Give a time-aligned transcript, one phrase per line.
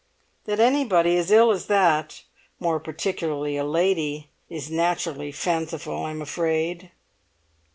[0.45, 2.23] "That anybody as ill as that,
[2.59, 6.89] more particularly a lady, is naturally fanciful, I'm afraid."